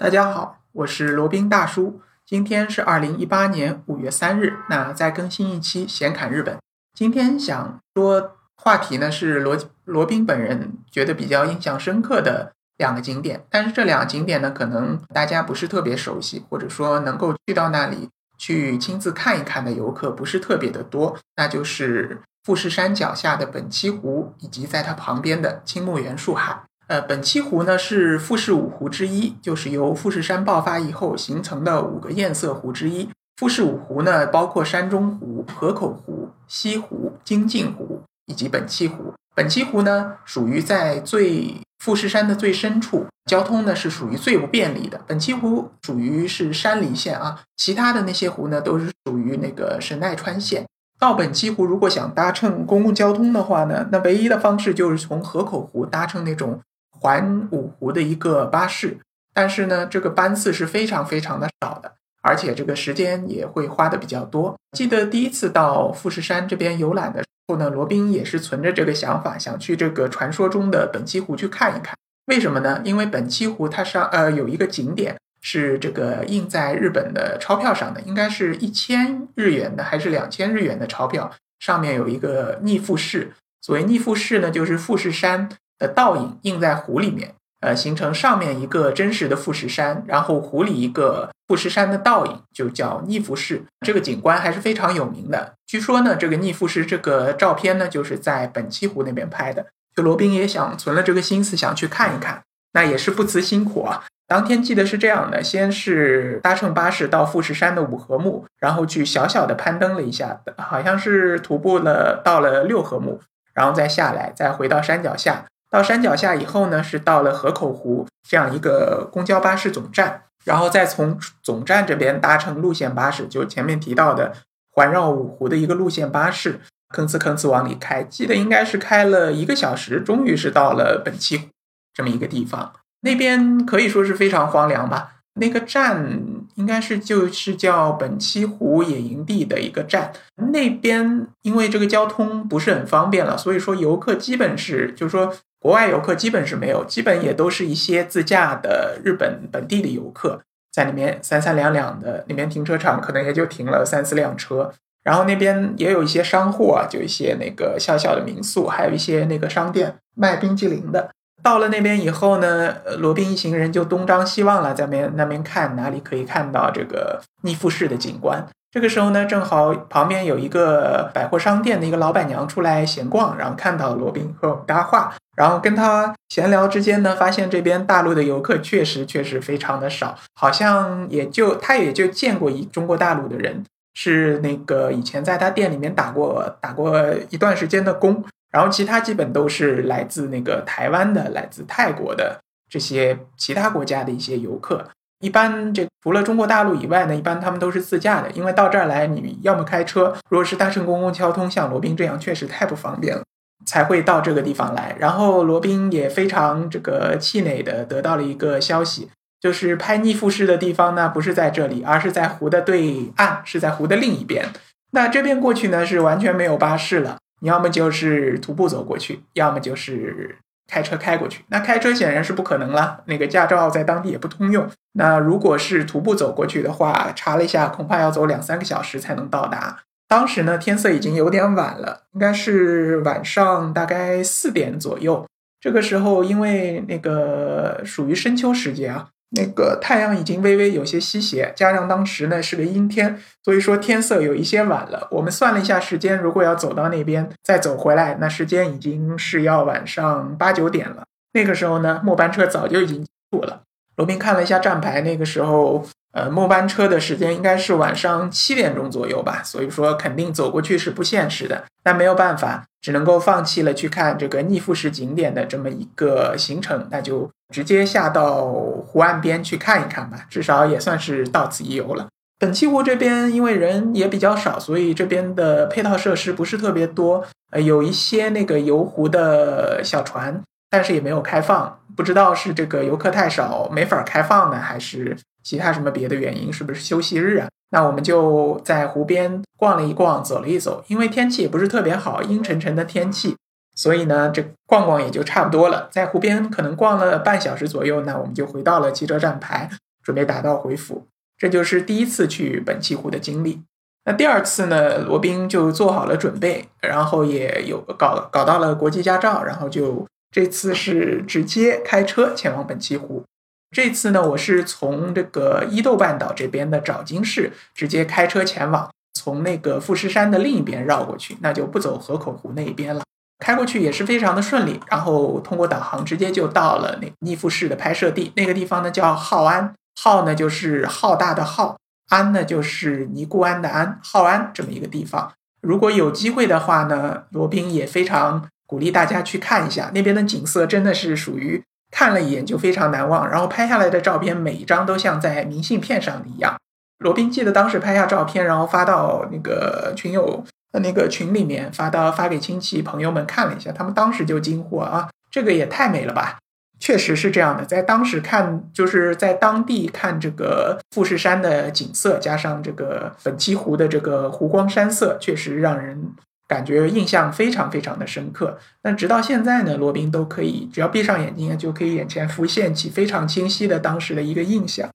[0.00, 2.00] 大家好，我是罗宾大叔。
[2.24, 6.56] 今天是二零一八年五月三日，那再更新一期闲侃日本。
[6.94, 18.08] 今天想说话题呢是罗罗宾本人觉得比较印象深刻的两个景点，但是这两个景点呢，可能大家不是特别熟悉，或者说能够去到那里
[18.38, 26.62] 去亲自看一看的游客不是特别的多，那就是富士山脚下的本栖湖，以及在它旁边的青木原树海。
[26.90, 33.08] 呃，本栖湖呢是富士五湖之一，就是由富士山爆发以后形成的五个堰塞湖之一。
[33.36, 39.14] 富士五湖呢，包括山中湖、河口湖、西湖、京镜湖以及本栖湖。
[39.36, 45.00] 本栖湖呢，属于在最富士山的最深处，交通呢是属于最不便利的。
[45.06, 50.66] 本栖湖属于是山梨县啊，其他的那些湖呢都是属于那个神奈川县。
[50.98, 56.60] 到本栖湖如果想搭乘公共交通的话呢，那唯一的方式就是从河口湖搭乘那种。
[57.00, 58.98] 环五湖的一个巴士，
[59.32, 64.54] 但是呢，这个班次是非常非常的少的，而且这个时间也会花的比较多。
[64.76, 71.96] 记得第一次到富士山这边游览的时候呢，罗宾也是存着这个想法，想去这个传说中的本栖湖去看一看。
[72.26, 72.82] 为什么呢？
[72.84, 83.32] 因为本栖湖它上呃有一个景点是这个印在日本的钞票上的，应该是一千日元的还是两千日元的钞票，上面有一个逆富士。
[83.62, 85.48] 所谓逆富士呢，就是富士山。
[85.80, 93.64] 的倒影映在湖里面，呃，形成上面一个真实的富士山，然后湖里一个富士山的倒影，就叫逆富士。
[93.84, 95.54] 这个景观还是非常有名的。
[95.66, 99.66] 据说呢，这个逆富士这个照片呢，就是在本栖湖那边拍的。
[99.96, 102.40] 就罗宾也想存了这个心思，想去看一看。
[102.72, 104.04] 那也是不辞辛苦啊。
[104.28, 113.20] 当天记得是这样的：先是搭乘巴士到富士山的五合目，然后去小小的攀登了一下，好像是徒步了到了六合目，
[113.52, 115.46] 然后再下来，再回到山脚下。
[115.70, 124.32] 到山脚下以后呢，是到了河口湖这样一个公交巴士总站，然后再从总站这边搭乘路线巴士，就前面提到的
[124.72, 126.60] 环绕五湖的一个路线巴士，
[126.92, 131.50] 吭哧吭哧往里开，记得应该是开了一个小时，终于是到了本溪
[131.94, 132.72] 这么一个地方。
[133.02, 135.12] 那边可以说是非常荒凉吧。
[135.34, 136.18] 那个站
[136.56, 140.12] 应该是就是叫本溪湖野营地的一个站，
[140.52, 145.32] 那边因为这个交通不是很方便了，所以说游客基本是就是说。
[145.60, 150.40] 国外游客基本是没有，基本也都是一些自驾的日本本地的游客
[150.72, 154.72] 在里面三三两两的，里面停车场可能也就停了三四辆车，
[155.04, 161.10] 然后那边也有一些商户啊，就一些那个小小的民宿，还有一些那个商店卖冰激凌的。
[161.42, 168.46] 到了那边以后呢，罗宾一行人就东张西望了，在边那边看哪里可以看到这个逆富士的景观。
[168.72, 183.64] 这个时候呢，正好旁边有一个百货商店的一个老板娘出来闲逛，然后看到罗宾和我们搭话，然后跟他闲聊之间呢，发现这边大陆的游客确实确实非常的少，好像也就他也就见过一中国大陆的人，
[183.94, 194.88] 是那个以前在他店里面打过打过一段时间的工，然后其他基本都是来自那个台湾的、来自泰国的这些其他国家的一些游客。
[195.20, 203.22] 一般这除了中国大陆以外呢，一般他们都是自驾的，因为到这儿来，你要么开车，如果是搭乘公共交通，像罗宾这样确实太不方便了，
[203.66, 204.96] 才会到这个地方来。
[204.98, 214.46] 然后罗宾也非常这个气馁的得到了一个消息，就是拍逆富士的地方呢不是在这里，而是在湖的对岸，是在湖的另一边。
[214.92, 220.36] 那这边过去呢是完全没有巴士了，你要么就是徒步走过去，要么就是。
[220.72, 223.02] 开车开过去，那开车显然是不可能了。
[223.06, 224.70] 那个驾照在当地也不通用。
[224.92, 229.80] 那如果是徒步走过去的话，查了一下，恐怕要走两三个小时才能到达。
[230.06, 235.26] 当时呢，天色已经有点晚了，应该是晚上大概四点左右。
[235.60, 239.08] 这个时候，因为那个属于深秋时节啊。
[239.30, 245.08] 那个太阳已经微微有些西斜，加上当时呢是个阴天，所以说天色有一些晚了。
[245.10, 251.04] 我们算了一下时间，如果要走到那边再走回来，那时间已经是要晚上八九点了。
[251.32, 253.62] 那个时候呢，末班车早就已经过了。
[253.96, 255.86] 罗宾看了一下站牌，那个时候。
[256.12, 261.62] 呃，末班车的时间应该是晚上七点钟左右吧，所以说肯定走过去是不现实的。
[261.84, 272.06] 但没有办法，只能够放弃了去看这个逆富士景点的这么一个行程，那就直接下到湖岸边去看一看吧，至少也算是到此一游了。
[272.38, 277.24] 本栖湖这边因为人也比较少，所以这边的配套设施不是特别多。
[277.50, 285.16] 呃，有一些那个游湖的小船，但是也没有开放，不知道是这个游客太少没法开放呢，还是。
[285.42, 286.52] 其他什么别的原因？
[286.52, 287.48] 是不是休息日啊？
[287.70, 290.84] 那我们就在湖边逛了一逛，走了一走。
[290.88, 293.34] 因为天气也不是特别好，阴沉沉的天气，
[293.80, 295.88] 所以呢，这逛逛也就差不多了。
[295.90, 299.70] 在湖边可能逛了半小时左右，那我们就回到了汽车站牌。
[300.02, 301.06] 准备打道回府。
[301.38, 303.62] 这就是第一次去本溪湖的经历。
[304.04, 313.22] 那第二次呢，罗宾就做好了准备，然后也有搞搞到了国际驾照，然后就这次是直接开车前往本溪湖。
[313.70, 323.02] 这次呢，我是从这个伊豆半岛这边的沼津市直接开车前往，从那个富士山的另一边绕过去，那就不走河口湖那一边了。
[323.40, 328.32] 开过去也是非常的顺利，然后通过导航直接就到了那逆富士的拍摄地。
[328.36, 331.76] 那个地方呢叫浩安，浩呢就是浩大的浩，
[332.10, 335.32] 安呢就是尼姑庵的安，浩安这么一个地方。
[335.62, 341.62] 如果有机会的话呢，罗宾也非常鼓励大家去看一下那边的景色，真的是属于。
[341.92, 346.56] 看了一眼就非常难忘，然后拍下来的照片每一张都像在明信片上的一样。
[346.98, 350.44] 罗宾记得当时拍下照片，然后发到那个群友
[350.78, 356.38] 那个群里面，发到发给亲戚朋友们看了一下，他们当时就惊呼啊，这个也太美了吧！
[356.78, 366.12] 确实是这样的，在当时看，就是在当地看这个富士山的景色，加上这个本溪湖的这个湖光山色，确实让人。
[366.48, 368.58] 感觉印象非常非常的深刻。
[368.82, 374.90] 那直到现在呢，罗宾都可以只要闭上眼睛，就可以眼前浮现起非常清晰的当时的一个印象。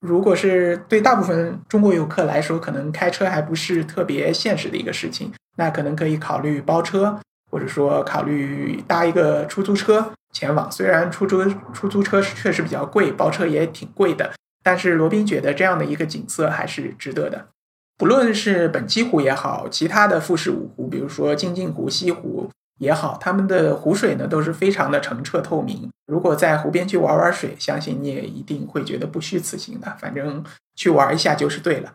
[0.00, 7.18] 如果是对大部分中国游客来说，可能开车还不是特别现实的一个事情，那可能可以考虑包车，
[7.50, 10.70] 或者说考虑搭一个出租车前往。
[10.70, 17.48] 虽然出租出租车确实比较贵，包车也挺贵的，但是罗宾觉得这样的一个景色还是值得的。
[17.96, 25.90] 不论是本溪湖也好，其他的富士五湖，比如说金镜湖、西湖也好，它们的湖水呢都是非常的澄澈透明。
[26.06, 29.96] 如果在湖边去玩玩水，相信你也一定会觉得不虚此行的。
[30.00, 30.44] 反正
[30.74, 31.94] 去玩一下就是对了。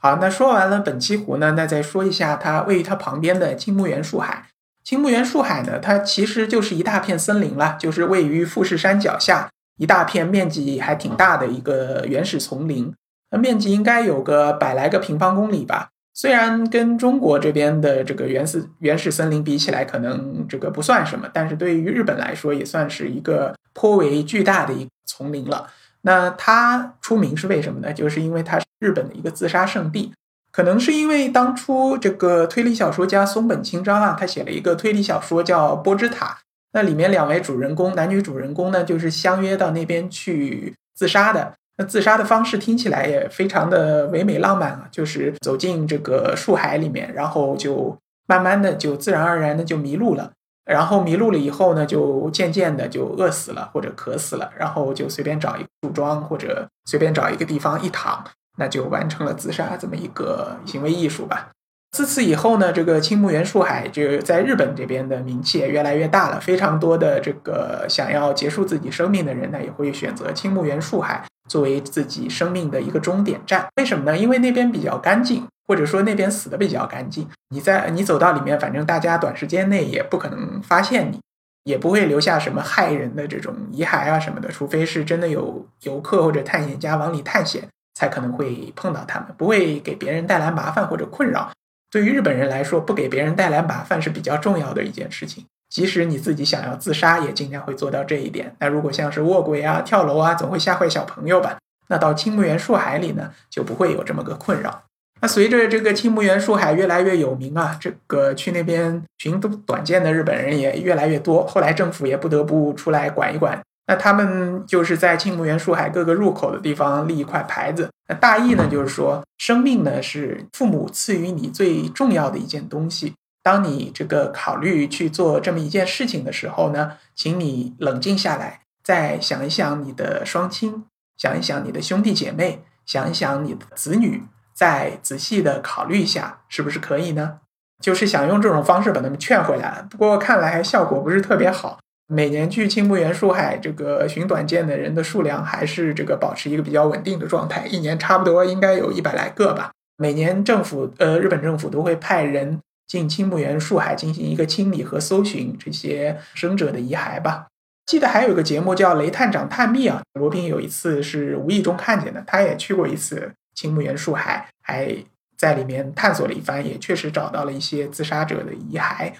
[0.00, 4.46] 好，那说完了本期湖呢，那再说一下它位于它旁边的青木原树海。
[4.82, 12.92] 青木原树海呢，它其实就是一大片森林了，就是位于富士山脚下一大片面积还挺大的一个原始丛林。
[13.30, 15.90] 那面积应该有个百来个平方公里吧。
[16.20, 25.66] 虽然跟中国这边的这个原始原始森林比起来，可能这个不算什么，但是对于日本来说，也算是一个颇为巨大的一丛林了。
[26.02, 27.90] 那它出名是为什么呢？
[27.90, 30.12] 就是因为它是日本的一个自杀圣地。
[30.52, 36.26] 可能是因为当初这个推理小说家松本清张啊，他写了一个推理小说叫《波之塔》，
[36.74, 41.54] 那里面两位主人公，男女主人公呢，就是相约到那边去自杀的。
[41.80, 47.96] 那自杀的方式听起来也非常的唯美浪漫啊，就是走进这个树海里面，然后就
[48.26, 50.30] 慢慢的就自然而然的就迷路了，
[50.66, 58.22] 然后迷路了以后呢，就渐渐的就饿死了或者渴死了，然后就随便找一个树桩或者随便找一个地方一躺，
[58.58, 61.48] 那就完成了自杀这么一个行为艺术吧。
[61.92, 71.24] 自此以后呢，这个青木原树海就在日本这边的名气也越来越大了，非常多的这个想要结束自己生命的人呢，也会选择青木原树海。
[71.50, 74.16] 作为自己生命的一个终点站，为什么呢？
[74.16, 77.28] 因为那边比较干净，或者说那边死的比较干净。
[77.48, 81.18] 你在你走到里面，反正大家短时间内也不可能发现你，
[81.64, 84.48] 也不会留下什么害人的这种遗骸啊什么的。
[84.48, 91.50] 除非是真的有游客或者探险家往里探险，才可能会碰到他们，不会给别人带来麻烦或者困扰。
[91.90, 95.44] 对于日本人来说，不给别人带来麻烦是比较重要的一件事情。
[95.70, 98.54] 即使你自己想要自杀，也尽量会做到这一点。
[98.58, 101.56] 那如果像是卧轨啊、跳楼啊，总会吓坏小朋友吧？
[101.88, 104.82] 那到青木原树海里呢，就不会有这么个困扰。
[105.22, 111.46] 那随着这个青木原树海越来越有名啊，这个去那边寻短见的日本人也越来越多。
[111.46, 113.60] 后来政府也不得不出来管一管。
[113.86, 117.90] 那他们就是在青木原树海各个入口的地方立一块牌子。
[118.08, 123.12] 那大意呢，就是说生命呢是父母赐予你最重要的一件东西。
[123.50, 130.84] 当你这个考虑去做这么一件事情的时候呢，请你冷静下来，再想一想你的双亲，
[131.16, 134.22] 想一想你的兄弟姐妹，想一想你的子女，
[134.54, 137.40] 再仔细的考虑一下，是不是可以呢？
[137.82, 139.84] 就是想用这种方式把他们劝回来。
[139.90, 141.80] 不过看来效果不是特别好。
[142.06, 149.72] 每年去青木原树海这个寻短见的人的数量还是这个保持一个比较稳定的状态，一年差不多应该有一百来个吧。
[149.96, 152.60] 每年政府呃日本政府都会派人。
[152.90, 157.46] 进青木原树海进行一个清理和搜寻这些生者的遗骸吧。
[157.86, 164.92] 记得还有个节目叫《雷探长探秘》啊，罗宾有一次是无意中看见的，他也去过一次青木原树海，还
[165.38, 169.12] 在里面探索了一番，也确实找到了一些自杀者的遗骸。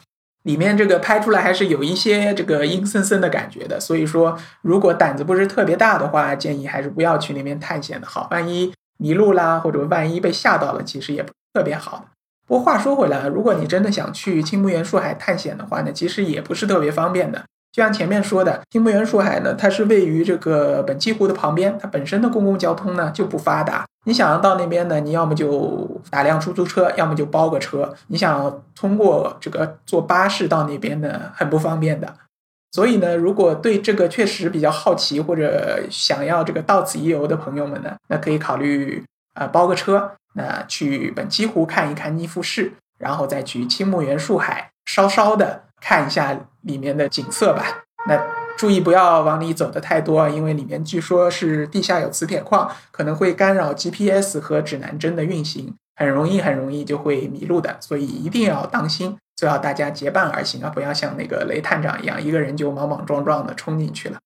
[0.43, 3.79] 里面这个拍出来还是有一些这个阴森森的感觉的。
[3.79, 8.27] 所以说，如果胆子不是特别大的话，建议还是不要去那边探险的好。
[8.33, 12.05] 万一迷路啦，或者万一被吓到了，其实也不特别好的。
[12.50, 17.40] 不过话说回来，如果你真的想去青木原树海探险的话呢，其实也不是特别方便的。
[17.71, 23.87] 就像前面说的，青木原树海呢，它是位于这个本溪湖的旁边，它本身的公共交通呢就不发达。
[24.04, 27.95] 你想要到那边呢，你要么就打辆出租车，要么就包个车。
[28.09, 32.12] 你想通过这个坐巴士到那边呢，很不方便的。
[32.73, 39.04] 所以呢，如果对这个确实比较好奇或者想要这个到此一游的朋友们呢，那可以考虑
[39.35, 45.65] 啊包个车，那去本溪湖看一看逆富士，然后再去青木原树海稍稍的。
[45.83, 47.65] 看一下里面的景色吧。
[48.07, 48.21] 那
[48.59, 57.79] 注意不要往里走的太多，因为里面据说是地下有磁铁矿，可能会干扰 GPS 和指南针的运行，很容易很容易就会迷路的。
[57.81, 64.19] 所以一定要当心，最好大家结伴而行啊，不要像那个雷探长一样，一个人就莽莽撞撞的冲进去了。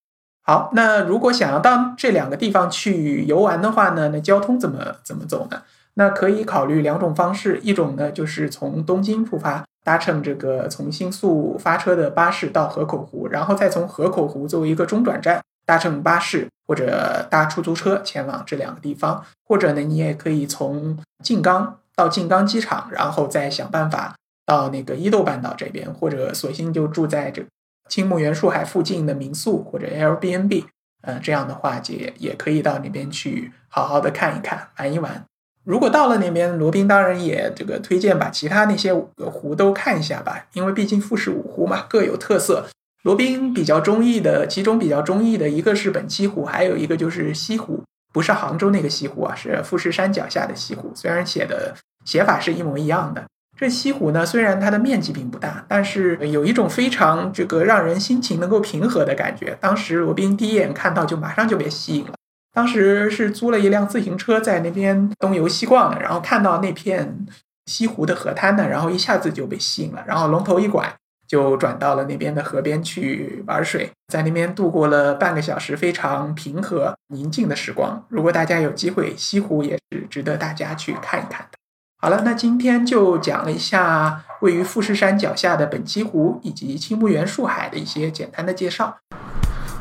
[0.43, 5.63] 好，那如果想要到这两个地方去游玩的话呢，那交通怎么怎么走呢？
[5.95, 9.65] 那可以考虑两种方式，一种呢就是从东京出发。
[9.85, 19.23] 搭乘这个从新宿发车的巴士到河口湖，然后再从河口湖作为一个中转站，搭乘巴士或者搭出租车前往这两个地方。
[19.47, 24.15] 或者呢，你也可以从静冈到静冈机场，然后再想办法
[24.47, 27.45] 到那个伊豆半岛这边，或者索性就住在这
[27.91, 30.65] 青木原树海附近的民宿或者 Airbnb。
[31.03, 35.23] 嗯，这样的话也也可以到那边去好好的看一看，玩一玩。
[35.65, 42.67] 如果到了那边，罗宾当然也这个推荐把其他那些湖都看一下吧，因为毕竟富士五湖嘛，各有特色。
[43.03, 50.93] 罗宾比较中意的，其中比较中意的一个是本溪湖，还有一个就是西湖，不是杭州那个西湖啊，是富士山脚下的西湖。
[50.95, 53.25] 虽然写的写法是一模一样的，
[53.59, 59.57] 这西湖呢，虽然它的面积并不大，但是有一种非常这个让人心情能够平和的感觉。
[59.61, 62.13] 当时罗宾第一眼看到，就马上就被吸引了。
[62.55, 67.27] 当时是租了一辆自行车在那边东游西逛的，然后看到那片
[67.67, 70.95] 西湖的河滩呢，然后一下子就被吸引了，然后龙头一拐
[71.27, 78.05] 就转到了那边的河边去玩水，在那边度过了半个小时非常平和宁静的时光。
[78.09, 81.59] 如果大家有机会，西湖也是值得大家去看一看的。
[82.01, 88.97] 好了，那今天就讲了一下位于富士山脚下的本溪湖以及青木原树海的一些简单的介绍。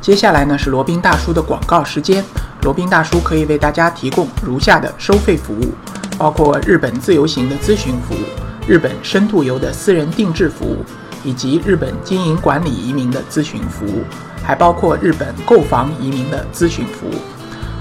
[0.01, 2.23] 接下来呢是罗宾大叔的广告时间。
[2.63, 5.73] 罗宾大叔可以为大家提供如下的收费服务，
[6.17, 8.19] 包括日本自由行的咨询服务、
[8.65, 10.77] 日本深度游的私人定制服务，
[11.25, 14.03] 以及日本经营管理移民的咨询服务，
[14.41, 17.15] 还包括日本购房移民的咨询服务。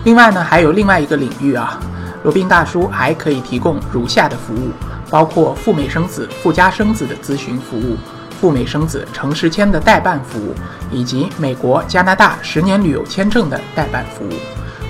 [0.04, 1.78] 另外呢，还有另外一个领域啊，
[2.24, 4.72] 罗宾大叔还可以提供如下的服务，
[5.08, 7.96] 包括赴美生子、赴加生子的咨询服务。
[8.40, 10.52] 赴美生子、城市签的代办服务，
[10.90, 14.32] 以及美国、加拿大十年旅游签证的代办服务。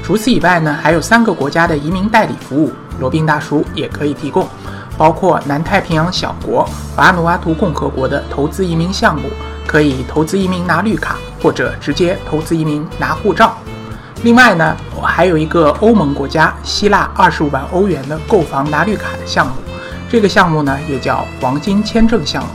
[0.02, 4.47] 除此以外呢，还有三个国家的移民代理服务，罗宾大叔也可以提供，
[4.99, 9.30] 包括南太平洋小国瓦努阿图共和国的投资移民项目，
[9.66, 13.56] 可以投资移民拿绿卡，或者直接投资移民拿护照。
[14.25, 19.52] 另外呢，我还有一个欧盟国家希腊二十五万欧元的购房拿绿卡的项目，
[20.11, 22.50] 这个项目呢也叫黄金签证项目。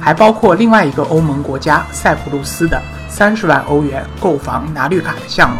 [0.00, 5.58] 还包括另外一个欧盟国家塞浦路斯的三十万欧元购房拿绿卡的项目。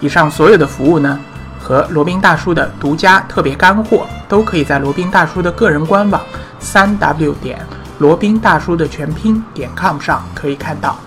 [0.00, 1.18] 以上所有的服务呢，
[1.58, 6.20] 和罗宾大叔的独家特别干货，都可以在罗宾大叔的个人官网
[6.60, 7.58] 三 w 点
[7.98, 10.98] 罗宾大叔的全拼点 com 上可以看到。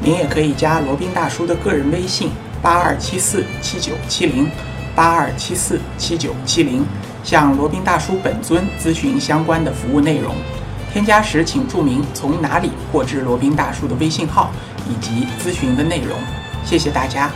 [0.00, 2.30] 您也可以加罗宾大叔的个人微信
[2.62, 4.48] 八二七四七九七零
[4.94, 6.86] 八二七四七九七零，
[7.22, 10.34] 向罗宾大叔本尊咨询相关的服务内容。
[10.92, 14.52] 添加时请注明从哪里获知罗宾大叔的微信号
[14.88, 16.16] 以及咨询的内容，
[16.64, 17.28] 谢谢大家。